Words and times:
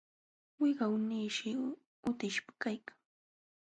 Wiqawnishi 0.59 1.51
utishqa 2.09 2.51
kaykan, 2.61 2.97